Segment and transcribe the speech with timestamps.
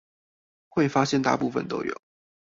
[0.69, 1.95] 會發現大部分都有